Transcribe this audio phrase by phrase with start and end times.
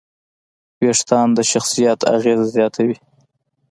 [0.81, 2.95] وېښتيان د شخصیت اغېز زیاتوي.